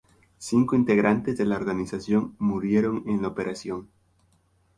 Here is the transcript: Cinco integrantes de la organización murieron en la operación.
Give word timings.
Cinco 0.39 0.75
integrantes 0.75 1.37
de 1.37 1.45
la 1.45 1.57
organización 1.57 2.35
murieron 2.39 3.03
en 3.05 3.21
la 3.21 3.27
operación. 3.27 3.91